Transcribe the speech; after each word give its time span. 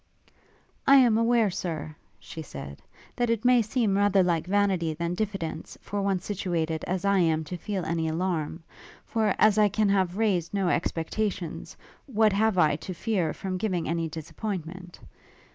'I 0.87 0.95
am 0.95 1.17
aware, 1.19 1.51
Sir,' 1.51 1.95
she 2.19 2.41
said, 2.41 2.81
'that 3.15 3.29
it 3.29 3.45
may 3.45 3.61
seem 3.61 3.95
rather 3.95 4.23
like 4.23 4.47
vanity 4.47 4.95
than 4.95 5.13
diffidence, 5.13 5.77
for 5.79 6.01
one 6.01 6.17
situated 6.17 6.83
as 6.87 7.05
I 7.05 7.19
am 7.19 7.43
to 7.43 7.55
feel 7.55 7.85
any 7.85 8.07
alarm; 8.07 8.63
for 9.05 9.35
as 9.37 9.59
I 9.59 9.69
can 9.69 9.89
have 9.89 10.17
raised 10.17 10.55
no 10.55 10.69
expectations, 10.69 11.77
what 12.07 12.33
have 12.33 12.57
I 12.57 12.77
to 12.77 12.95
fear 12.95 13.31
from 13.31 13.57
giving 13.59 13.87
any 13.87 14.09
disappointment? 14.09 14.99